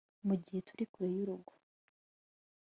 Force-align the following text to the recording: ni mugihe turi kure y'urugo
ni 0.17 0.23
mugihe 0.29 0.59
turi 0.67 0.85
kure 0.91 1.09
y'urugo 1.17 1.53